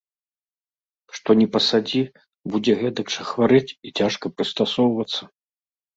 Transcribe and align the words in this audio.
Што 1.17 1.29
ні 1.41 1.47
пасадзі, 1.57 2.01
будзе 2.53 2.73
гэтак 2.81 3.07
жа 3.17 3.23
хварэць 3.31 3.75
і 3.89 3.95
цяжка 4.01 4.25
прыстасоўвацца. 4.37 5.21